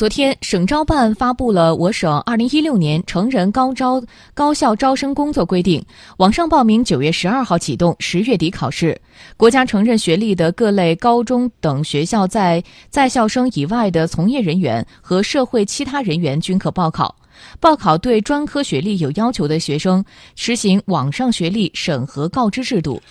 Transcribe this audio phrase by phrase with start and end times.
[0.00, 5.84] 昨天省招办发布了我省二零一六年成人高招高校招生工作规定
[6.16, 8.98] 网上报名九月十二号启动十月底考试。
[9.36, 17.14] 国家承认学历的各类高中等学校在在校生以外的从业人员和社会其他人员均可报考。
[17.58, 20.02] 报考对专科学历有要求的学生
[20.34, 23.02] 实行网上学历审核告知制度。